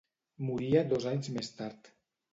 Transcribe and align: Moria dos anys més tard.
Moria 0.45 0.81
dos 0.95 1.07
anys 1.13 1.31
més 1.37 1.55
tard. 1.61 1.95